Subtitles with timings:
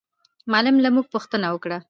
[0.51, 1.77] معلم له موږ پوښتنه وکړه.